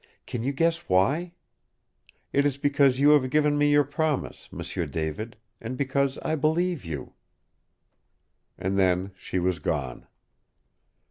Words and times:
Can 0.25 0.41
you 0.41 0.51
guess 0.51 0.89
why? 0.89 1.33
It 2.33 2.43
is 2.43 2.57
because 2.57 2.99
you 2.99 3.11
have 3.11 3.29
given 3.29 3.55
me 3.55 3.69
your 3.69 3.83
promise, 3.83 4.51
M'sieu 4.51 4.87
David, 4.87 5.37
and 5.61 5.77
because 5.77 6.17
I 6.23 6.33
believe 6.33 6.83
you!" 6.83 7.13
And 8.57 8.79
then 8.79 9.11
she 9.15 9.37
was 9.37 9.59
gone. 9.59 10.07